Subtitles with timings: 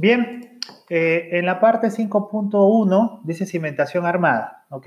[0.00, 0.58] Bien,
[0.88, 4.86] eh, en la parte 5.1 dice cimentación armada, ¿ok?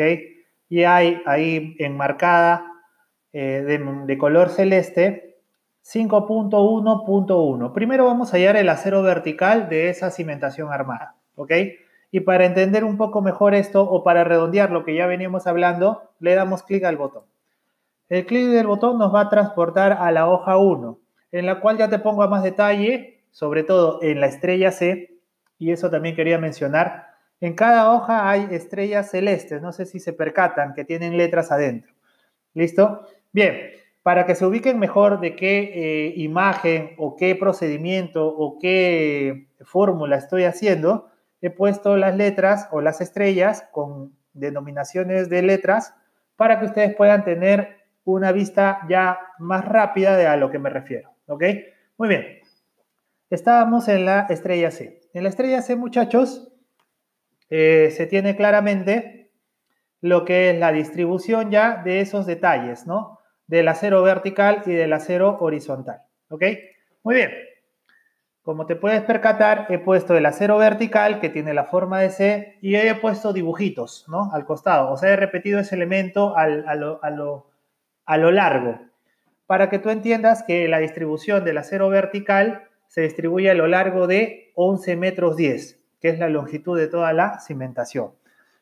[0.70, 2.66] Y hay ahí enmarcada
[3.31, 3.62] eh,
[4.07, 5.38] de, color celeste
[5.86, 7.73] 5.1.1.
[7.73, 11.52] Primero vamos a hallar el acero vertical de esa cimentación armada, ¿ok?
[12.09, 16.09] Y para entender un poco mejor esto o para redondear lo que ya veníamos hablando,
[16.17, 17.25] le damos clic al botón.
[18.09, 21.00] El clic del botón nos va a transportar a la hoja 1,
[21.34, 25.18] en la cual ya te pongo a más detalle, sobre todo en la estrella C,
[25.58, 27.08] y eso también quería mencionar.
[27.42, 31.94] En cada hoja hay estrellas celestes, no sé si se percatan, que tienen letras adentro.
[32.54, 33.06] ¿Listo?
[33.32, 33.72] Bien,
[34.04, 40.18] para que se ubiquen mejor de qué eh, imagen o qué procedimiento o qué fórmula
[40.18, 41.09] estoy haciendo,
[41.42, 45.95] he puesto las letras o las estrellas con denominaciones de letras
[46.36, 50.70] para que ustedes puedan tener una vista ya más rápida de a lo que me
[50.70, 51.09] refiero.
[51.28, 51.44] ¿Ok?
[51.97, 52.42] Muy bien.
[53.34, 55.02] Estábamos en la estrella C.
[55.12, 56.53] En la estrella C, muchachos,
[57.50, 59.31] eh, se tiene claramente
[60.02, 63.17] lo que es la distribución ya de esos detalles, ¿no?
[63.48, 66.03] Del acero vertical y del acero horizontal.
[66.30, 66.44] ¿Ok?
[67.02, 67.31] Muy bien.
[68.44, 72.59] Como te puedes percatar, he puesto el acero vertical que tiene la forma de C
[72.62, 74.30] y he puesto dibujitos, ¿no?
[74.31, 74.92] Al costado.
[74.92, 77.00] O sea, he repetido ese elemento a, lo,
[78.06, 78.80] a lo largo
[79.47, 84.05] para que tú entiendas que la distribución del acero vertical se distribuye a lo largo
[84.05, 88.11] de 11 metros 10, que es la longitud de toda la cimentación.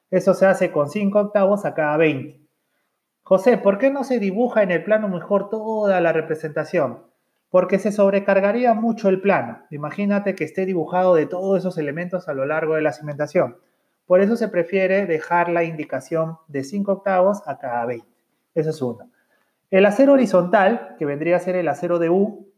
[0.10, 2.40] Eso se hace con 5 octavos a cada 20.
[3.24, 7.04] José, ¿por qué no se dibuja en el plano mejor toda la representación?
[7.50, 9.66] Porque se sobrecargaría mucho el plano.
[9.70, 13.58] Imagínate que esté dibujado de todos esos elementos a lo largo de la cimentación.
[14.06, 18.08] Por eso se prefiere dejar la indicación de 5 octavos a cada 20.
[18.56, 19.12] Eso es uno.
[19.72, 22.51] El acero horizontal, que vendría a ser el acero de U,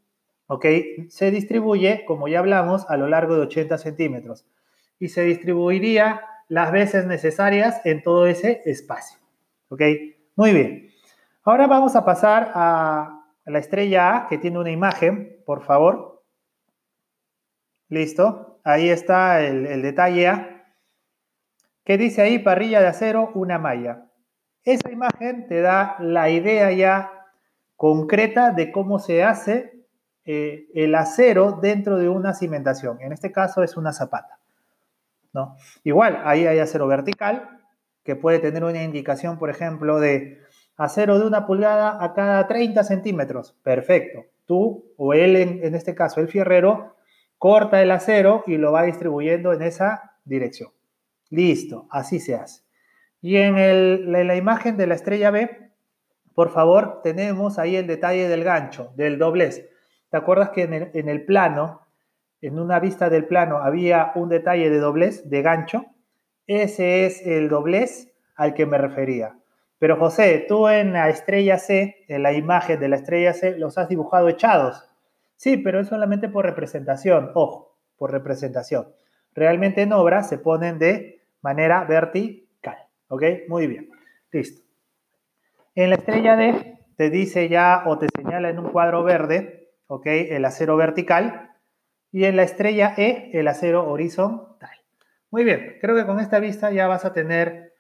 [0.53, 0.65] ¿ok?
[1.09, 4.45] Se distribuye, como ya hablamos, a lo largo de 80 centímetros
[4.99, 9.17] y se distribuiría las veces necesarias en todo ese espacio,
[9.69, 9.81] ¿ok?
[10.35, 10.89] Muy bien.
[11.43, 16.23] Ahora vamos a pasar a la estrella A, que tiene una imagen, por favor.
[17.89, 18.61] Listo.
[18.63, 20.65] Ahí está el, detalle A.
[21.83, 22.39] ¿Qué dice ahí?
[22.39, 24.05] Parrilla de acero, una malla.
[24.63, 27.11] Esa imagen te da la idea ya
[27.75, 29.72] concreta de cómo se hace
[30.25, 33.01] eh, el acero dentro de una cimentación.
[33.01, 34.39] En este caso es una zapata.
[35.33, 35.55] ¿no?
[35.83, 37.59] Igual, ahí hay acero vertical,
[38.03, 40.39] que puede tener una indicación, por ejemplo, de
[40.77, 43.55] acero de una pulgada a cada 30 centímetros.
[43.63, 44.25] Perfecto.
[44.45, 46.95] Tú o él, en este caso el fierrero,
[47.43, 50.71] corta el acero y lo va distribuyendo en esa dirección.
[51.29, 52.63] Listo, así se hace.
[53.21, 55.71] Y en, la imagen de la estrella B,
[56.35, 59.69] por favor, tenemos ahí el detalle del gancho, del doblez.
[60.13, 61.81] ¿Te acuerdas que en el, plano,
[62.39, 65.87] en una vista del plano, había un detalle de doblez, de gancho?
[66.45, 69.35] Ese es el doblez al que me refería.
[69.79, 73.79] Pero José, tú en la estrella C, en la imagen de la estrella C, los
[73.79, 74.87] has dibujado echados.
[75.35, 78.89] Sí, pero es solamente por representación, ojo, por representación.
[79.33, 82.77] Realmente en obra se ponen de manera vertical.
[83.07, 83.23] ¿Ok?
[83.47, 83.89] Muy bien.
[84.31, 84.61] Listo.
[85.73, 90.05] En la estrella D te dice ya o te señala en un cuadro verde, ¿ok?
[90.05, 91.51] El acero vertical.
[92.11, 94.69] Y en la estrella E, el acero horizontal.
[95.31, 97.73] Muy bien, creo que con esta vista ya vas a tener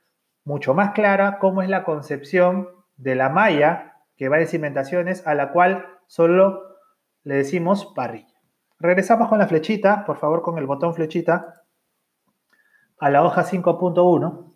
[0.43, 5.35] mucho más clara cómo es la concepción de la malla que va de cimentaciones a
[5.35, 6.77] la cual solo
[7.23, 8.33] le decimos parrilla.
[8.79, 11.63] Regresamos con la flechita, por favor, con el botón flechita
[12.99, 14.52] a la hoja 5.1.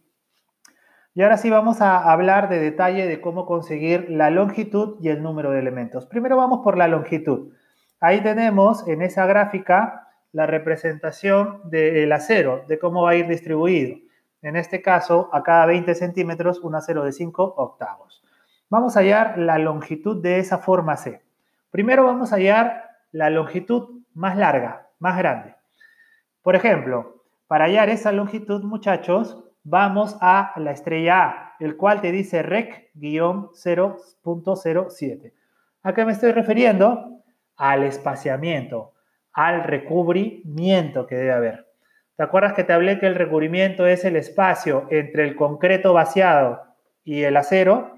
[1.18, 5.24] Y ahora sí vamos a hablar de detalle de cómo conseguir la longitud y el
[5.24, 6.06] número de elementos.
[6.06, 7.54] Primero vamos por la longitud.
[8.00, 13.98] Ahí tenemos en esa gráfica la representación del acero, de cómo va a ir distribuido.
[14.44, 18.24] En este caso, a cada 20 centímetros, un acero de 5 octavos.
[18.70, 21.24] Vamos a hallar la longitud de esa forma C.
[21.72, 25.56] Primero vamos a hallar la longitud más larga, más grande.
[26.44, 32.14] Por ejemplo, para hallar esa longitud, muchachos, vamos a la estrella A, el cual te
[32.14, 35.34] dice rec-0.07.
[35.84, 37.22] ¿A qué me estoy refiriendo?
[37.58, 38.94] Al espaciamiento,
[39.34, 41.68] al recubrimiento que debe haber.
[42.16, 46.62] ¿Te acuerdas que te hablé que el recubrimiento es el espacio entre el concreto vaciado
[47.04, 47.98] y el acero?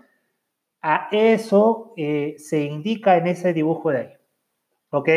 [0.81, 4.09] A eso eh, se indica en ese dibujo de ahí.
[4.89, 5.09] ¿Ok?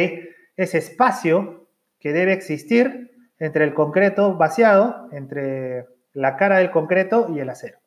[0.57, 1.67] Ese espacio
[1.99, 7.79] que debe existir entre el concreto vaciado, entre la cara del concreto y el acero.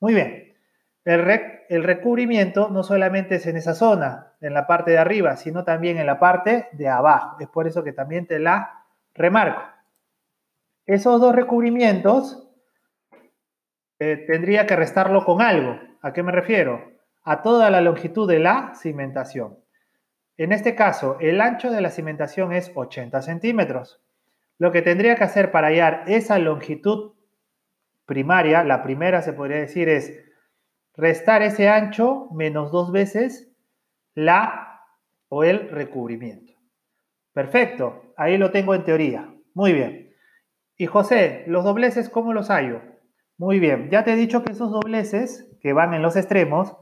[0.00, 0.52] Muy bien.
[1.04, 5.98] El, recubrimiento no solamente es en esa zona, en la parte de arriba, sino también
[5.98, 7.36] en la parte de abajo.
[7.40, 8.84] Es por eso que también te la
[9.14, 9.62] remarco.
[10.86, 12.48] Esos dos recubrimientos
[13.98, 15.78] eh, tendría que restarlo con algo.
[16.02, 16.92] ¿A qué me refiero?
[17.24, 19.58] A toda la longitud de la cimentación.
[20.36, 24.00] En este caso, el ancho de la cimentación es 80 centímetros.
[24.58, 27.12] Lo que tendría que hacer para hallar esa longitud
[28.12, 30.22] primaria, la primera se podría decir es
[30.94, 33.50] restar ese ancho menos dos veces
[34.14, 34.82] la
[35.30, 36.52] o el recubrimiento.
[37.32, 39.34] Perfecto, ahí lo tengo en teoría.
[39.54, 40.12] Muy bien.
[40.76, 42.82] Y José, ¿los dobleces cómo los hallo?
[43.38, 46.76] Muy bien, ya te he dicho que esos dobleces que van en los extremos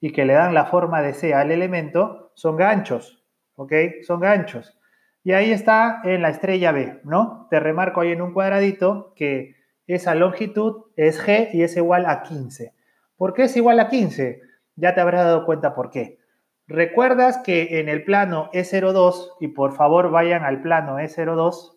[0.00, 3.24] y que le dan la forma de C al elemento son ganchos,
[3.54, 3.72] ¿ok?
[4.02, 4.76] Son ganchos.
[5.22, 7.46] Y ahí está en la estrella B, ¿no?
[7.50, 12.22] Te remarco ahí en un cuadradito que esa longitud es G y es igual a
[12.22, 12.74] 15.
[13.16, 14.40] ¿Por qué es igual a 15?
[14.76, 16.18] Ya te habrás dado cuenta por qué.
[16.66, 21.76] Recuerdas que en el plano E02, y por favor vayan al plano E02,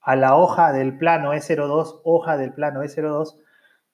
[0.00, 3.36] a la hoja del plano E02, hoja del plano E02,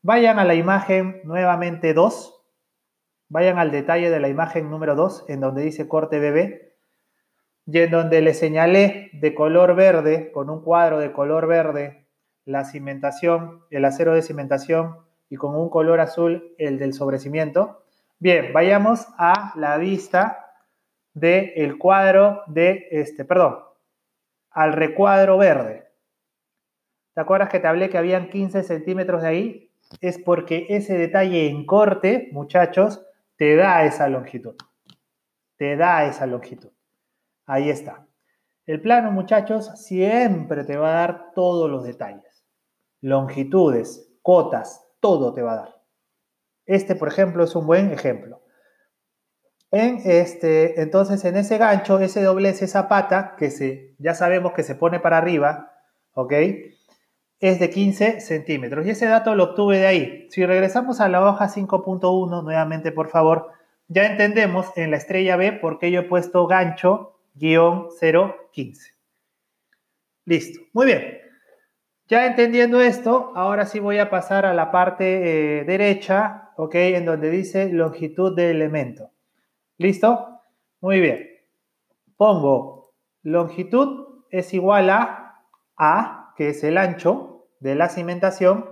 [0.03, 2.43] vayan a la imagen nuevamente 2,
[3.29, 6.73] vayan al detalle de la imagen número 2, en donde dice corte BB,
[7.67, 12.02] y en donde le señalé de color verde, con un cuadro de color verde,
[12.44, 14.97] la cimentación, el acero de cimentación,
[15.29, 17.85] y con un color azul el del sobrecimiento.
[18.19, 20.53] Bien, vayamos a la vista
[21.15, 23.59] del cuadro de este, perdón,
[24.50, 25.89] al recuadro verde.
[27.15, 29.71] ¿Te acuerdas que te hablé que habían 15 centímetros de ahí?
[30.00, 33.05] Es porque ese detalle en corte, muchachos,
[33.37, 34.55] te da esa longitud.
[35.56, 36.71] Te da esa longitud.
[37.47, 38.06] Ahí está.
[38.67, 42.31] El plano, muchachos, siempre te va a dar todos los detalles.
[43.03, 45.83] Longitudes, cotas, todo te va a dar.
[46.65, 48.41] Este, por ejemplo, es un buen ejemplo.
[49.71, 54.63] En este, entonces, en ese gancho, ese doblez, esa pata, que se, ya sabemos que
[54.63, 55.73] se pone para arriba,
[56.15, 56.33] ¿ok?
[57.43, 58.87] es de 15 centímetros.
[58.87, 60.29] Y ese dato lo obtuve de ahí.
[60.31, 63.51] Si regresamos a la hoja 5.1, nuevamente por favor,
[63.89, 67.89] ya entendemos en la estrella B por qué yo he puesto gancho guion
[68.53, 68.95] 015.
[70.25, 70.61] Listo.
[70.73, 71.22] Muy bien.
[72.12, 76.75] Ya entendiendo esto, ahora sí voy a pasar a la parte eh, derecha, ¿ok?
[76.75, 79.12] En donde dice longitud del elemento.
[79.79, 80.43] ¿Listo?
[80.82, 81.26] Muy bien.
[82.19, 82.93] Pongo
[83.23, 85.47] longitud es igual a
[85.79, 88.69] A, que es el ancho, de la cimentación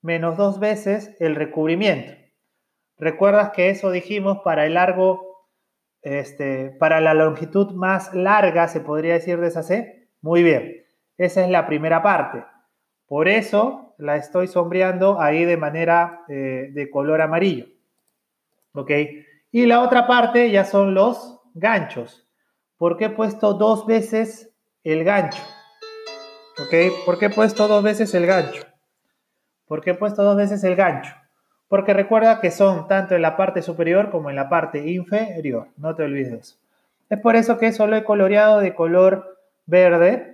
[0.00, 2.14] menos dos veces el recubrimiento.
[2.96, 5.46] ¿Recuerdas que eso dijimos para el largo,
[6.00, 10.08] este, para la longitud más larga, se podría decir de esa C?
[10.22, 10.86] Muy bien,
[11.18, 12.50] esa es la primera parte.
[13.12, 17.66] Por eso la estoy sombreando ahí de manera eh, de color amarillo.
[18.72, 18.90] ¿Ok?
[19.50, 22.26] Y la otra parte ya son los ganchos.
[22.78, 25.42] ¿Por qué he puesto dos veces el gancho?
[26.58, 27.04] ¿Ok?
[27.04, 28.62] ¿Por qué he puesto dos veces el gancho?
[29.66, 31.14] ¿Por qué he puesto dos veces el gancho?
[31.68, 35.68] Porque recuerda que son tanto en la parte superior como en la parte inferior.
[35.76, 36.56] No te olvides de eso.
[37.10, 39.36] Es por eso que solo he coloreado de color
[39.66, 40.31] verde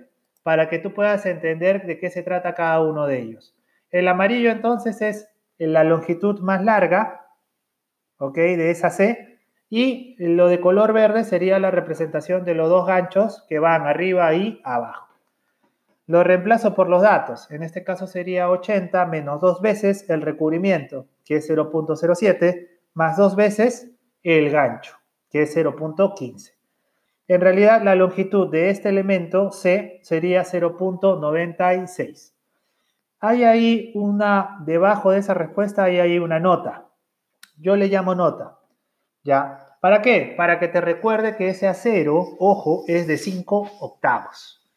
[0.49, 3.55] para que tú puedas entender de qué se trata cada uno de ellos.
[3.91, 5.29] El amarillo entonces es
[5.59, 7.27] la longitud más larga,
[8.17, 8.33] ¿ok?
[8.33, 9.37] De esa C.
[9.69, 14.33] Y lo de color verde sería la representación de los dos ganchos que van arriba
[14.33, 15.13] y abajo.
[16.07, 17.51] Lo reemplazo por los datos.
[17.51, 23.35] En este caso sería 80 menos dos veces el recubrimiento, que es 0.07, más dos
[23.35, 23.91] veces
[24.23, 24.97] el gancho,
[25.29, 26.58] que es 0.15.
[27.29, 32.33] En realidad, la longitud de este elemento C sería 0.96.
[33.19, 36.89] Hay ahí una, debajo de esa respuesta hay ahí una nota.
[37.55, 38.57] Yo le llamo nota.
[39.21, 39.77] ¿Ya?
[39.79, 40.33] ¿Para qué?
[40.35, 44.67] Para que te recuerde que ese acero, ojo, es de 5 octavos.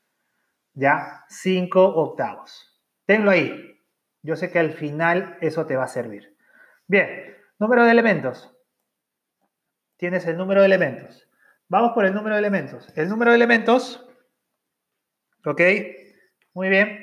[0.75, 1.25] ¿ya?
[1.31, 2.79] 5 octavos.
[3.07, 3.81] Tenlo ahí.
[4.21, 6.37] Yo sé que al final eso te va a servir.
[6.87, 8.55] Bien, número de elementos.
[9.97, 11.32] Tienes el número de elementos.
[11.73, 12.87] Vamos por el número de elementos.
[12.97, 14.07] El número de elementos,
[15.43, 15.59] ¿ok?
[16.53, 17.03] Muy bien.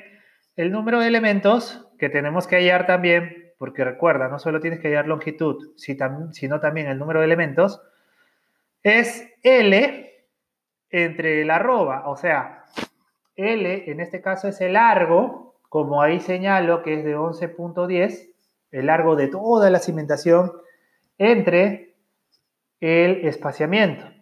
[0.54, 4.86] El número de elementos que tenemos que hallar también, porque recuerda, no solo tienes que
[4.86, 7.82] hallar longitud, sino también el número de elementos,
[8.84, 10.24] es L
[10.90, 12.62] entre la arroba, o sea,
[13.34, 18.30] L en este caso es el largo, como ahí señalo que es de 11.10,
[18.70, 20.52] el largo de toda la cimentación
[21.18, 21.96] entre
[22.78, 24.19] el espaciamiento.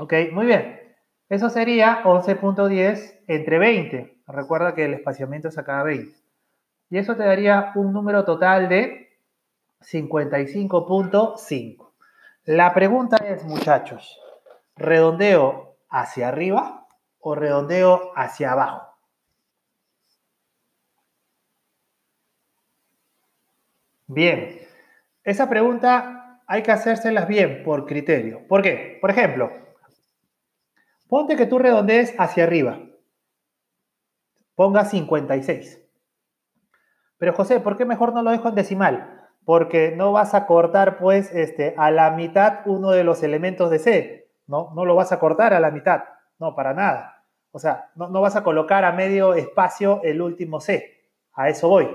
[0.00, 0.80] Ok, muy bien.
[1.28, 4.16] Eso sería 11.10 entre 20.
[4.28, 6.16] Recuerda que el espaciamiento es a cada 20.
[6.88, 9.10] Y eso te daría un número total de
[9.82, 11.90] 55.5.
[12.46, 14.18] La pregunta es, muchachos,
[14.74, 16.86] ¿redondeo hacia arriba
[17.18, 18.96] o redondeo hacia abajo?
[24.06, 24.60] Bien,
[25.24, 28.48] esa pregunta hay que hacérselas bien por criterio.
[28.48, 28.96] ¿Por qué?
[29.02, 29.68] Por ejemplo,
[31.10, 32.80] ponte que tú redondees hacia arriba.
[34.54, 35.82] Ponga 56.
[37.18, 39.28] Pero José, ¿por qué mejor no lo dejo en decimal?
[39.44, 43.78] Porque no vas a cortar, pues, este, a la mitad uno de los elementos de
[43.78, 44.30] C.
[44.46, 46.04] No, no lo vas a cortar a la mitad.
[46.38, 47.26] No, para nada.
[47.50, 51.10] O sea, no, no vas a colocar a medio espacio el último C.
[51.34, 51.90] A eso voy.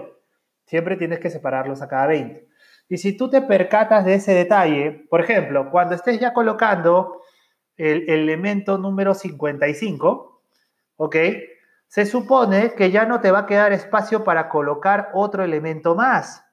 [0.65, 2.47] Siempre tienes que separarlos a cada 20.
[2.89, 7.21] Y si tú te percatas de ese detalle, por ejemplo, cuando estés ya colocando
[7.77, 10.41] el elemento número 55,
[10.97, 11.15] ¿ok?
[11.87, 16.43] Se supone que ya no te va a quedar espacio para colocar otro elemento más.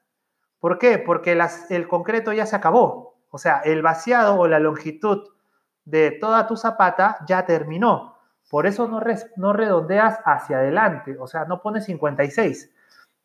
[0.59, 0.97] ¿Por qué?
[0.99, 1.37] Porque
[1.69, 3.15] el concreto ya se acabó.
[3.29, 5.27] O sea, el vaciado o la longitud
[5.85, 8.13] de toda tu zapata ya terminó.
[8.49, 12.71] Por eso no, redondeas hacia adelante, o sea, no pones 56,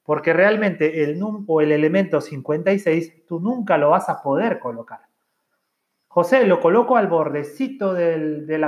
[0.03, 5.01] porque realmente el num o el elemento 56 tú nunca lo vas a poder colocar.
[6.19, 8.67] José, lo coloco al bordecito del, del.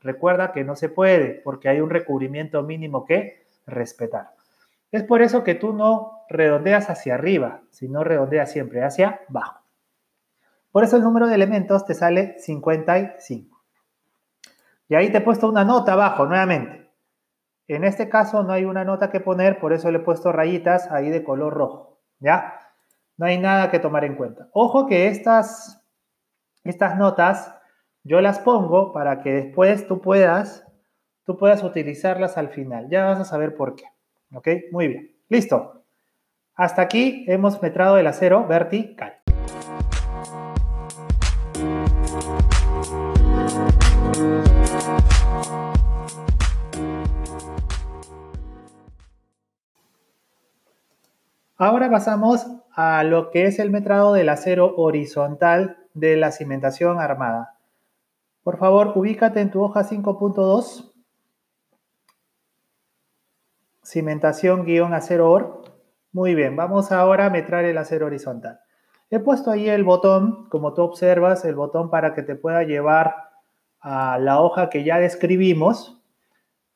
[0.00, 4.30] Recuerda que no se puede porque hay un recubrimiento mínimo que respetar.
[4.92, 9.62] Es por eso que tú no redondeas hacia arriba, sino redondeas siempre hacia abajo.
[10.70, 13.60] Por eso el número de elementos te sale 55.
[14.88, 16.92] Y ahí te he puesto una nota abajo nuevamente.
[17.66, 20.92] En este caso no hay una nota que poner, por eso le he puesto rayitas
[20.92, 21.98] ahí de color rojo.
[22.20, 22.60] ¿Ya?
[23.16, 24.46] No hay nada que tomar en cuenta.
[24.52, 25.81] Ojo que estas,
[26.64, 27.54] estas notas
[28.04, 30.64] yo las pongo para que después tú puedas,
[31.24, 32.88] tú puedas utilizarlas al final.
[32.88, 33.84] Ya vas a saber por qué.
[34.32, 34.48] ¿Ok?
[34.70, 35.16] Muy bien.
[35.28, 35.84] Listo.
[36.54, 39.14] Hasta aquí hemos metrado el acero vertical.
[51.56, 57.58] Ahora pasamos a lo que es el metrado del acero horizontal de la cimentación armada.
[58.42, 60.92] Por favor, ubícate en tu hoja 5.2.
[63.82, 65.62] Cimentación guion acero.
[66.12, 68.60] Muy bien, vamos ahora a metrar el acero horizontal.
[69.10, 73.14] He puesto ahí el botón, como tú observas, el botón para que te pueda llevar
[73.80, 76.02] a la hoja que ya describimos,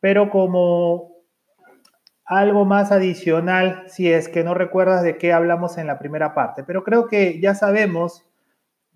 [0.00, 1.16] pero como
[2.26, 6.64] algo más adicional si es que no recuerdas de qué hablamos en la primera parte,
[6.64, 8.25] pero creo que ya sabemos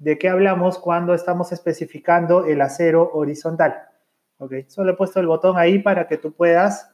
[0.01, 3.83] de qué hablamos cuando estamos especificando el acero horizontal.
[4.39, 4.55] ¿Ok?
[4.67, 6.91] Solo he puesto el botón ahí para que tú puedas,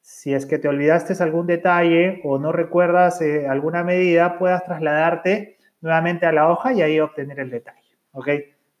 [0.00, 5.56] si es que te olvidaste algún detalle o no recuerdas eh, alguna medida, puedas trasladarte
[5.80, 7.96] nuevamente a la hoja y ahí obtener el detalle.
[8.10, 8.28] ¿Ok?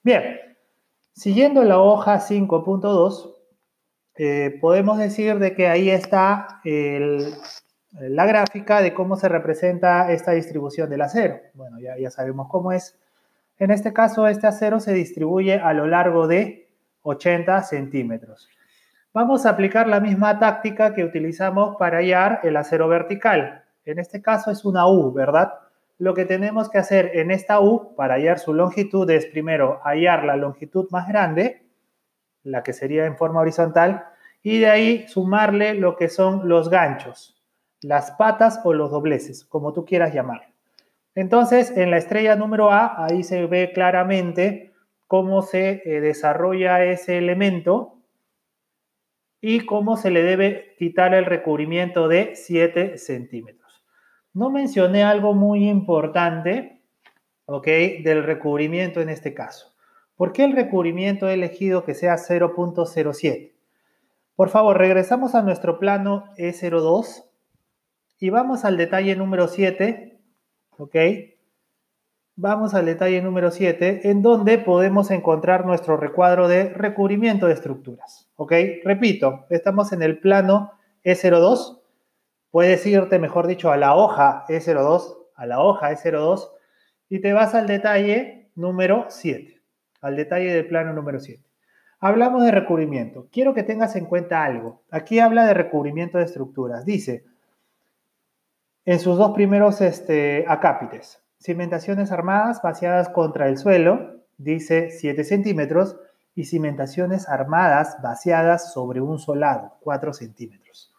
[0.02, 0.40] Bien,
[1.12, 3.36] siguiendo la hoja 5.2,
[4.16, 10.90] eh, podemos decir de que ahí está la gráfica de cómo se representa esta distribución
[10.90, 11.38] del acero.
[11.54, 12.98] Bueno, ya, ya sabemos cómo es.
[13.58, 16.70] En este caso, este acero se distribuye a lo largo de
[17.02, 18.48] 80 centímetros.
[19.12, 23.64] Vamos a aplicar la misma táctica que utilizamos para hallar el acero vertical.
[23.84, 25.54] En este caso es una U, ¿verdad?
[25.98, 30.24] Lo que tenemos que hacer en esta U para hallar su longitud es primero hallar
[30.24, 31.66] la longitud más grande,
[32.44, 34.04] la que sería en forma horizontal,
[34.40, 37.42] y de ahí sumarle lo que son los ganchos,
[37.80, 40.57] las patas o los dobleces, como tú quieras llamarlo.
[41.18, 44.72] Entonces, en la estrella número A, ahí se ve claramente
[45.08, 47.96] cómo se eh, desarrolla ese elemento
[49.40, 53.84] y cómo se le debe quitar el recubrimiento de 7 centímetros.
[54.32, 56.84] No mencioné algo muy importante,
[57.46, 57.66] ¿ok?
[57.66, 59.74] Del recubrimiento en este caso.
[60.14, 63.54] ¿Por qué el recubrimiento he elegido que sea 0.07?
[64.36, 67.24] Por favor, regresamos a nuestro plano E02
[68.20, 70.17] y vamos al detalle número 7,
[70.78, 70.96] ¿ok?
[72.36, 78.30] Vamos al detalle número 7, en donde podemos encontrar nuestro recuadro de recubrimiento de estructuras,
[78.36, 78.52] ¿ok?
[78.84, 80.72] Repito, estamos en el plano
[81.04, 81.80] E02,
[82.50, 86.48] puedes irte, mejor dicho, a la hoja E02, a la hoja E02,
[87.08, 89.58] y te vas al detalle número 7
[90.00, 91.42] al detalle del plano número 7.
[92.00, 93.28] Hablamos de recubrimiento.
[93.32, 94.82] Quiero que tengas en cuenta algo.
[94.90, 96.84] Aquí habla de recubrimiento de estructuras.
[96.84, 97.24] Dice,
[98.84, 105.96] en sus dos primeros este, acápites, cimentaciones armadas vaciadas contra el suelo, dice 7 centímetros,
[106.38, 110.94] y cimentaciones armadas vaciadas sobre un solado, 4 centímetros.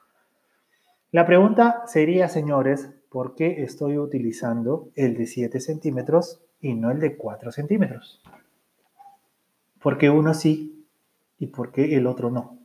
[1.11, 6.99] La pregunta sería, señores, ¿por qué estoy utilizando el de 7 centímetros y no el
[6.99, 8.21] de 4 centímetros?
[9.81, 10.85] ¿Por qué uno sí
[11.37, 12.57] y por qué el otro no?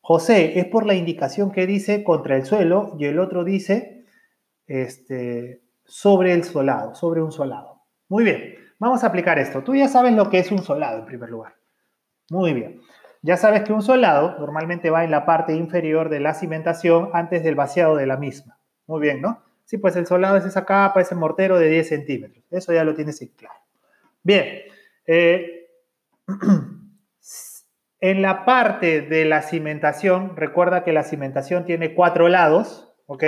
[0.00, 3.95] José, es por la indicación que dice contra el suelo y el otro dice
[4.66, 7.82] este, sobre el solado, sobre un solado.
[8.08, 9.62] Muy bien, vamos a aplicar esto.
[9.62, 11.54] Tú ya sabes lo que es un solado en primer lugar.
[12.30, 12.80] Muy bien.
[13.22, 17.42] Ya sabes que un solado normalmente va en la parte inferior de la cimentación antes
[17.42, 18.58] del vaciado de la misma.
[18.86, 19.42] Muy bien, ¿no?
[19.64, 22.44] Sí, pues el solado es esa capa, ese mortero de 10 centímetros.
[22.50, 23.58] Eso ya lo tienes claro.
[24.22, 24.60] Bien.
[25.06, 25.68] Eh,
[28.00, 33.24] en la parte de la cimentación, recuerda que la cimentación tiene cuatro lados, ¿ok?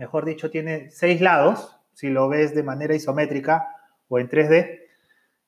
[0.00, 3.76] Mejor dicho, tiene seis lados, si lo ves de manera isométrica
[4.08, 4.80] o en 3D.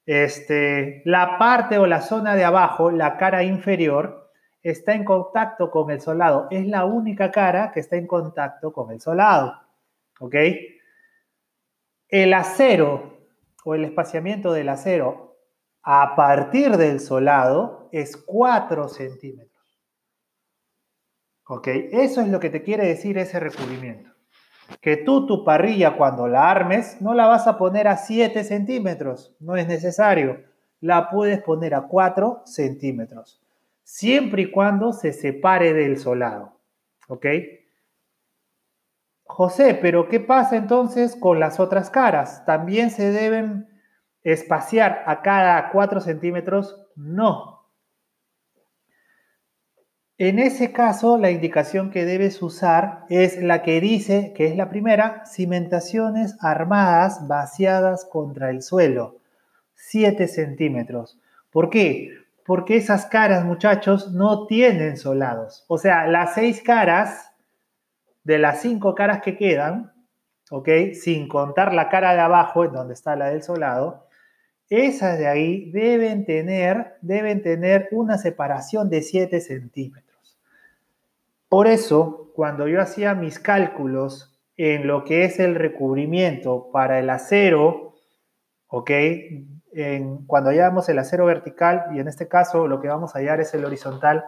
[0.05, 4.31] Este, la parte o la zona de abajo, la cara inferior,
[4.63, 6.49] está en contacto con el solado.
[6.51, 9.59] Es la única cara que está en contacto con el solado.
[10.21, 10.35] ¿Ok?
[12.09, 13.21] El acero
[13.65, 15.39] o el espaciamiento del acero
[15.83, 19.81] a partir del solado es 4 centímetros.
[21.47, 21.69] ¿Ok?
[21.69, 24.12] Eso es lo que te quiere decir ese recubrimiento.
[24.81, 29.35] Que tú tu parrilla cuando la armes no la vas a poner a 7 centímetros,
[29.39, 30.41] no es necesario.
[30.81, 33.41] La puedes poner a 4 centímetros,
[33.85, 36.53] siempre y cuando se separe del solado.
[37.09, 37.27] ¿Ok?
[39.25, 42.45] José, pero ¿qué pasa entonces con las otras caras?
[42.45, 43.67] ¿También se deben
[44.23, 46.87] espaciar a cada 4 centímetros?
[46.97, 47.62] No.
[50.19, 54.69] En ese caso, la indicación que debes usar es la que dice, que es la
[54.69, 59.17] primera, cimentaciones armadas vaciadas contra el suelo,
[59.75, 61.19] 7 centímetros.
[61.51, 62.11] ¿Por qué?
[62.45, 65.65] Porque esas caras, muchachos, no tienen solados.
[65.69, 67.33] O sea, las seis caras,
[68.25, 69.93] de las cinco caras que quedan,
[70.51, 70.69] ¿ok?
[70.93, 74.07] Sin contar la cara de abajo, en donde está la del solado,
[74.73, 80.39] esas de ahí deben tener, deben tener una separación de 7 centímetros.
[81.51, 87.11] Por eso, cuando yo hacía mis cálculos en lo que es el recubrimiento para el
[87.11, 87.97] acero,
[88.69, 88.91] ¿ok?
[90.27, 93.53] Cuando hallamos el acero vertical, y en este caso lo que vamos a hallar es
[93.53, 94.25] el horizontal,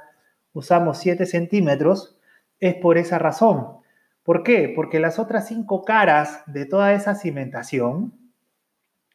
[0.53, 2.19] usamos 7 centímetros,
[2.61, 3.79] es por esa razón.
[4.23, 4.71] ¿Por qué?
[4.77, 8.13] Porque las otras cinco caras de toda esa cimentación,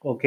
[0.01, 0.25] ¿ok?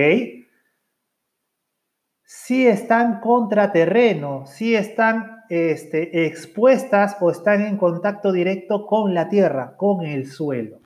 [2.35, 9.29] Si están contra terreno, si están este, expuestas o están en contacto directo con la
[9.29, 10.81] tierra, con el suelo.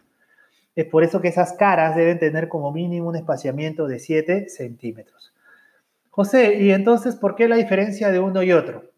[0.75, 5.33] Es por eso que esas caras deben tener como mínimo un espaciamiento de 7 centímetros.
[6.11, 8.91] José, ¿y entonces por qué la diferencia de uno y otro?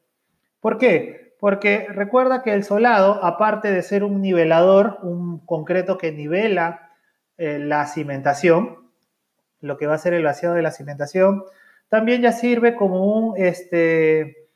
[0.61, 1.35] ¿Por qué?
[1.39, 6.93] Porque recuerda que el solado, aparte de ser un nivelador, un concreto que nivela
[7.37, 8.89] eh, la cimentación,
[9.61, 11.45] lo que va a ser el vaciado de la cimentación,
[11.89, 14.49] también ya sirve como un, este,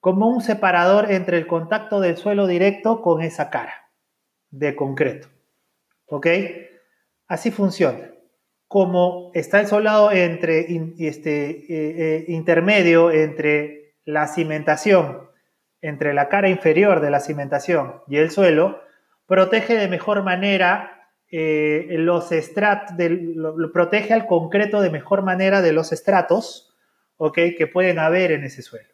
[0.00, 3.90] como un separador entre el contacto del suelo directo con esa cara
[4.50, 5.28] de concreto.
[6.06, 6.26] ¿Ok?
[7.28, 8.10] Así funciona.
[8.68, 10.66] Como está el solado entre,
[10.98, 15.30] este, eh, eh, intermedio entre la cimentación,
[15.80, 18.80] entre la cara inferior de la cimentación y el suelo,
[19.26, 25.72] protege de mejor manera eh, los estratos, lo, protege al concreto de mejor manera de
[25.72, 26.71] los estratos
[27.30, 28.88] que pueden haber en ese suelo.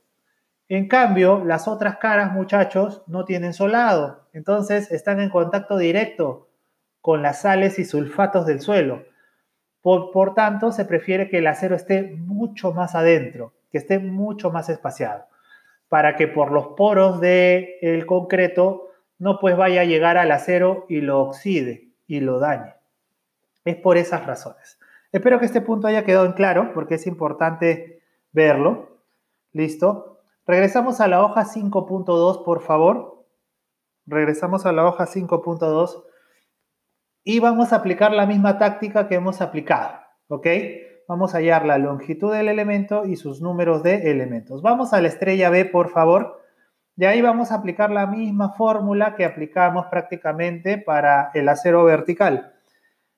[0.68, 6.48] En cambio, las otras caras, muchachos, no tienen solado, entonces están en contacto directo
[7.00, 9.04] con las sales y sulfatos del suelo.
[9.80, 14.68] Por, tanto, se prefiere que el acero esté mucho más adentro, que esté mucho más
[14.68, 15.24] espaciado,
[15.88, 21.00] para que por los poros del concreto no pues vaya a llegar al acero y
[21.00, 22.74] lo oxide y lo dañe.
[23.64, 24.78] Es por esas razones.
[25.12, 27.97] Espero que este punto haya quedado en claro, porque es importante
[28.32, 29.00] verlo.
[29.52, 30.20] ¿Listo?
[30.46, 33.26] Regresamos a la hoja 5.2, por favor.
[34.06, 36.04] Regresamos a la hoja 5.2
[37.24, 39.98] y vamos a aplicar la misma táctica que hemos aplicado.
[40.28, 40.46] ¿Ok?
[41.06, 44.62] Vamos a hallar la longitud del elemento y sus números de elementos.
[44.62, 46.42] Vamos a la estrella B, por favor.
[46.96, 52.54] De ahí vamos a aplicar la misma fórmula que aplicamos prácticamente para el acero vertical.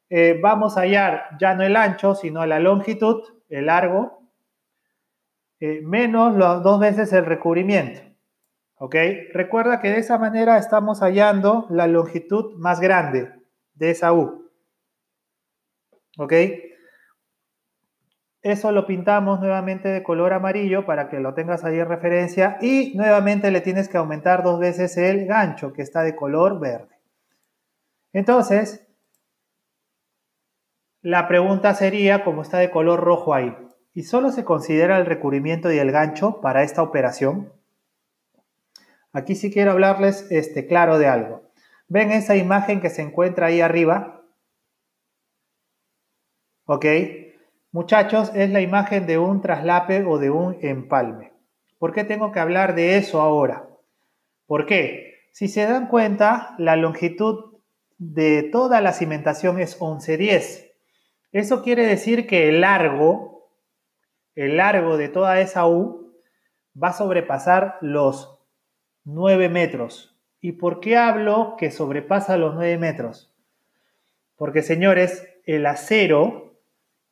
[0.09, 4.19] Eh, vamos a hallar ya no el ancho, sino la longitud, el largo,
[5.61, 8.01] eh, menos dos veces el recubrimiento.
[8.77, 8.96] ¿Ok?
[9.35, 13.31] Recuerda que de esa manera estamos hallando la longitud más grande
[13.75, 14.51] de esa U.
[16.16, 16.33] ¿Ok?
[18.42, 22.96] Eso lo pintamos nuevamente de color amarillo para que lo tengas ahí en referencia y
[22.96, 26.99] nuevamente le tienes que aumentar dos veces el gancho que está de color verde.
[28.14, 28.88] Entonces,
[31.03, 33.55] la pregunta sería, como está de color rojo ahí,
[33.94, 37.53] y solo se considera el recubrimiento y el gancho para esta operación.
[39.12, 41.42] Aquí sí quiero hablarles este, claro de algo.
[41.88, 44.22] ¿Ven esa imagen que se encuentra ahí arriba?
[46.66, 46.87] ¿Ok?
[47.72, 51.33] Muchachos, es la imagen de un traslape o de un empalme.
[51.79, 53.68] ¿Por qué tengo que hablar de eso ahora?
[54.46, 55.20] ¿Por qué?
[55.33, 57.59] Si se dan cuenta, la longitud
[57.98, 60.72] de toda la cimentación es 1110.
[61.33, 63.29] Eso quiere decir que el largo,
[64.40, 66.14] el largo de toda esa U
[66.81, 68.38] va a sobrepasar los
[69.05, 70.18] 9 metros.
[70.40, 73.35] ¿Y por qué hablo que sobrepasa los 9 metros?
[74.37, 76.55] Porque señores, el acero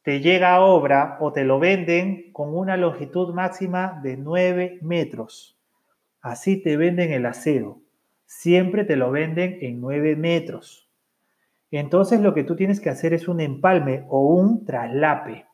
[0.03, 5.61] te llega a obra o te lo venden con una longitud máxima de 9 metros.
[6.23, 7.83] Así te venden el acero.
[8.25, 10.89] Siempre te lo venden en 9 metros.
[11.71, 15.48] Entonces lo que tú tienes que hacer es un empalme o un traslape,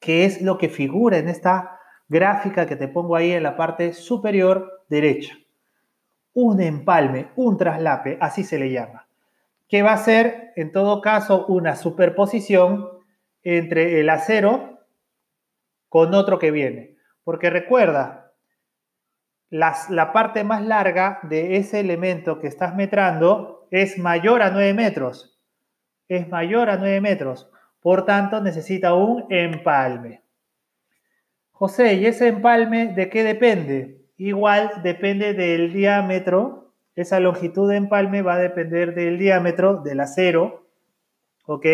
[0.00, 3.92] que es lo que figura en esta gráfica que te pongo ahí en la parte
[3.92, 5.34] superior derecha.
[6.32, 9.08] Un empalme, un traslape, así se le llama,
[9.68, 12.88] que va a ser en todo caso una superposición
[13.42, 14.80] entre el acero
[15.88, 16.96] con otro que viene.
[17.24, 18.34] Porque recuerda,
[19.50, 25.38] la parte más larga de ese elemento que estás metrando es mayor a 9 metros.
[26.08, 27.50] Es mayor a 9 metros.
[27.86, 30.24] Por tanto, necesita un empalme.
[31.52, 34.08] José, ¿y ese empalme de qué depende?
[34.16, 36.72] Igual depende del diámetro.
[36.96, 40.66] Esa longitud de empalme va a depender del diámetro del acero.
[41.44, 41.64] ¿Ok?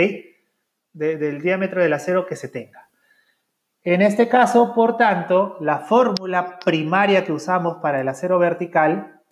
[0.92, 2.90] del diámetro del acero que se tenga.
[3.83, 9.22] En este caso, por tanto, la fórmula primaria que usamos para el acero vertical,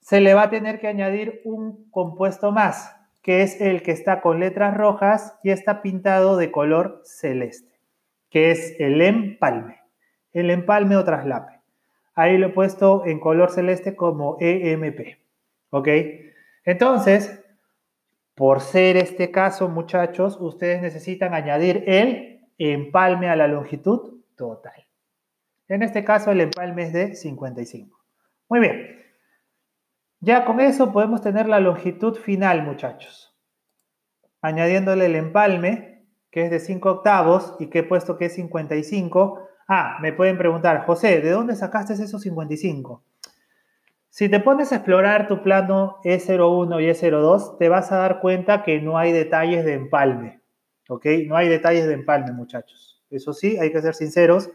[0.00, 2.95] se le va a tener que añadir un compuesto más,
[3.26, 7.80] que es el que está con letras rojas y está pintado de color celeste,
[8.30, 9.80] que es el empalme,
[10.32, 11.60] el empalme o traslape.
[12.14, 15.18] Ahí lo he puesto en color celeste como EMP.
[15.70, 15.88] ¿Ok?
[16.64, 17.44] Entonces,
[18.36, 24.86] por ser este caso, muchachos, ustedes necesitan añadir el empalme a la longitud total.
[25.66, 28.00] En este caso, el empalme es de 55.
[28.48, 29.04] Muy bien.
[30.26, 33.32] Ya con eso podemos tener la longitud final, muchachos.
[34.40, 39.48] Añadiéndole el empalme, que es de 5 octavos y que he puesto que es 55.
[39.68, 43.04] Ah, me pueden preguntar, José, ¿de dónde sacaste esos 55?
[44.08, 48.64] Si te pones a explorar tu plano E01 y E02, te vas a dar cuenta
[48.64, 50.40] que no hay detalles de empalme.
[50.88, 51.06] ¿Ok?
[51.28, 53.00] No hay detalles de empalme, muchachos.
[53.10, 54.50] Eso sí, hay que ser sinceros.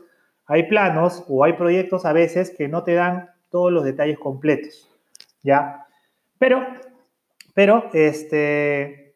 [0.48, 4.91] Hay planos o hay proyectos a veces que no te dan todos los detalles completos.
[5.44, 5.88] ¿Ya?
[6.38, 6.66] Pero,
[7.54, 9.16] pero, este,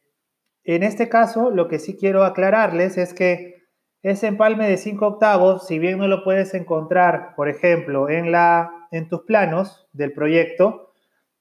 [0.64, 3.64] en este caso, lo que sí quiero aclararles es que
[4.02, 8.72] ese empalme de 5 octavos, si bien no lo puedes encontrar, por ejemplo, en la
[8.92, 10.94] en tus planos del proyecto,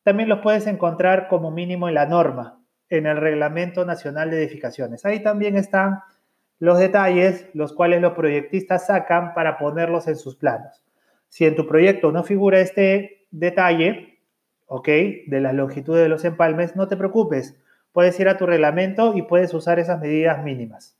[0.02, 5.04] también los puedes encontrar como mínimo en la norma, en el Reglamento Nacional de Edificaciones.
[5.04, 6.00] Ahí también están
[6.58, 10.84] los detalles, los cuales los proyectistas sacan para ponerlos en sus planos.
[11.28, 14.13] Si en tu proyecto no figura este detalle,
[14.66, 14.88] ¿ok?
[15.26, 17.60] De la longitud de los empalmes, no te preocupes.
[17.92, 20.96] Puedes ir a tu reglamento y puedes usar esas medidas mínimas.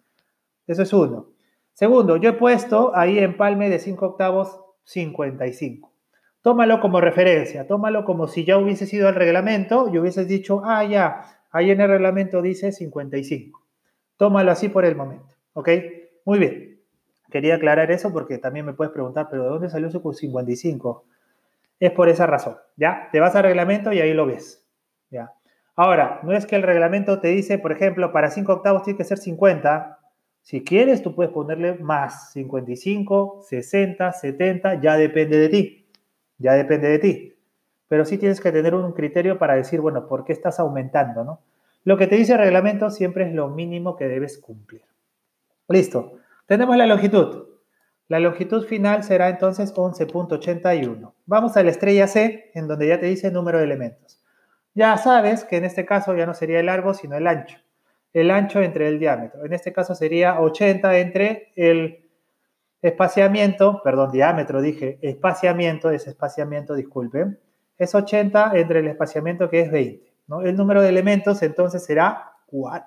[0.66, 1.30] Eso es uno.
[1.72, 5.94] Segundo, yo he puesto ahí empalme de 5 octavos 55
[6.44, 10.84] tómalo como referencia, tómalo como si ya hubiese sido el reglamento y hubieses dicho, ah,
[10.84, 13.62] ya, ahí en el reglamento dice 55.
[14.18, 15.70] Tómalo así por el momento, ¿ok?
[16.26, 16.80] Muy bien.
[17.30, 21.06] Quería aclarar eso porque también me puedes preguntar, pero ¿de dónde salió ese 55?
[21.80, 23.08] Es por esa razón, ¿ya?
[23.12, 24.66] Te vas al reglamento y ahí lo ves,
[25.10, 25.32] ¿ya?
[25.76, 29.04] Ahora, no es que el reglamento te dice, por ejemplo, para 5 octavos tiene que
[29.04, 29.98] ser 50.
[30.42, 35.84] Si quieres, tú puedes ponerle más, 55, 60, 70, ya depende de ti
[36.38, 37.34] ya depende de ti.
[37.88, 41.24] Pero sí tienes que tener un criterio para decir, bueno, ¿por qué estás aumentando?
[41.24, 41.40] ¿no?
[41.84, 44.82] Lo que te dice el reglamento siempre es lo mínimo que debes cumplir.
[45.68, 46.18] Listo.
[46.46, 47.46] Tenemos la longitud.
[48.08, 51.12] La longitud final será entonces 11.81.
[51.26, 54.22] Vamos a la estrella C, en donde ya te dice número de elementos.
[54.74, 57.58] Ya sabes que en este caso ya no sería el largo, sino el ancho.
[58.12, 59.44] El ancho entre el diámetro.
[59.44, 62.04] En este caso sería 80 entre el
[62.84, 67.40] Espaciamiento, perdón, diámetro dije, espaciamiento, es espaciamiento, disculpen,
[67.78, 70.12] es 80 entre el espaciamiento que es 20.
[70.26, 70.42] ¿no?
[70.42, 72.86] El número de elementos entonces será 4.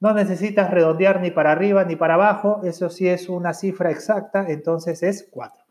[0.00, 4.46] No necesitas redondear ni para arriba ni para abajo, eso sí es una cifra exacta,
[4.48, 5.64] entonces es 4.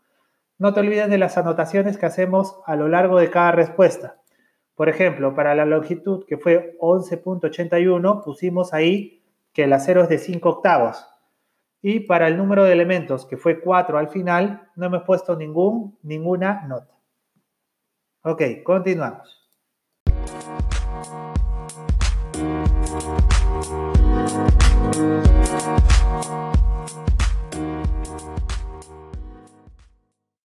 [0.58, 4.20] No te olvides de las anotaciones que hacemos a lo largo de cada respuesta.
[4.74, 10.18] Por ejemplo, para la longitud que fue 11.81, pusimos ahí que el acero es de
[10.18, 11.06] 5 octavos.
[11.80, 15.96] Y para el número de elementos, que fue 4 al final, no hemos puesto ningún,
[16.02, 16.94] ninguna nota.
[18.22, 19.37] Ok, continuamos.